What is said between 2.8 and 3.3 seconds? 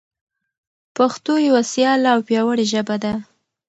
ده.